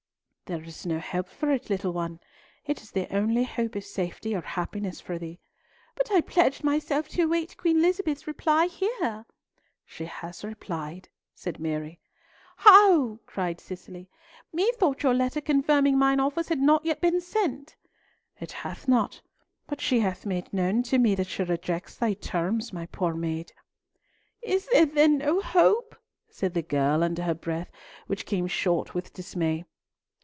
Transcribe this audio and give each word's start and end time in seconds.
"There 0.59 0.63
is 0.65 0.85
no 0.85 0.99
help 0.99 1.29
for 1.29 1.49
it, 1.49 1.69
little 1.69 1.93
one. 1.93 2.19
It 2.65 2.81
is 2.81 2.91
the 2.91 3.07
only 3.15 3.45
hope 3.45 3.73
of 3.73 3.85
safety 3.85 4.35
or 4.35 4.41
happiness 4.41 4.99
for 4.99 5.17
thee." 5.17 5.39
"But 5.95 6.11
I 6.11 6.19
pledged 6.19 6.61
myself 6.61 7.07
to 7.11 7.21
await 7.21 7.55
Queen 7.55 7.77
Elizabeth's 7.77 8.27
reply 8.27 8.65
here!" 8.65 9.25
"She 9.85 10.03
has 10.03 10.43
replied," 10.43 11.07
said 11.33 11.57
Mary. 11.57 12.01
"How?" 12.57 13.19
cried 13.25 13.61
Cicely. 13.61 14.09
"Methought 14.51 15.03
your 15.03 15.13
letter 15.13 15.39
confirming 15.39 15.97
mine 15.97 16.19
offers 16.19 16.49
had 16.49 16.59
not 16.59 16.83
yet 16.83 16.99
been 16.99 17.21
sent." 17.21 17.77
"It 18.37 18.51
hath 18.51 18.89
not, 18.89 19.21
but 19.67 19.79
she 19.79 20.01
hath 20.01 20.25
made 20.25 20.51
known 20.51 20.83
to 20.83 20.97
me 20.97 21.15
that 21.15 21.27
she 21.27 21.43
rejects 21.43 21.95
thy 21.95 22.13
terms, 22.13 22.73
my 22.73 22.87
poor 22.87 23.13
maid." 23.13 23.53
"Is 24.41 24.67
there 24.73 24.85
then 24.85 25.17
no 25.19 25.39
hope?" 25.39 25.95
said 26.29 26.53
the 26.55 26.61
girl, 26.61 27.05
under 27.05 27.23
her 27.23 27.33
breath, 27.35 27.71
which 28.07 28.25
came 28.25 28.47
short 28.47 28.93
with 28.93 29.13
dismay. 29.13 29.63